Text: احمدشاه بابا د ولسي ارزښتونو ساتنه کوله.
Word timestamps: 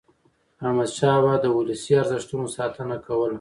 احمدشاه 0.65 1.15
بابا 1.23 1.33
د 1.43 1.45
ولسي 1.57 1.91
ارزښتونو 2.01 2.45
ساتنه 2.57 2.95
کوله. 3.05 3.29